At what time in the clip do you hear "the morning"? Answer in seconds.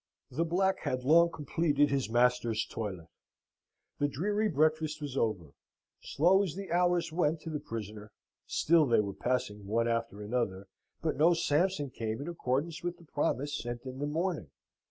13.99-14.49